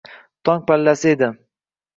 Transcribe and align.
Tong 0.49 0.63
pallasi 0.71 1.13
edi 1.13 1.31